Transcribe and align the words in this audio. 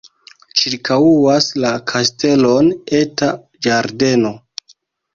Ĉirkaŭas 0.61 1.51
la 1.65 1.75
kastelon 1.93 2.73
eta 3.05 3.33
ĝardeno. 3.69 4.37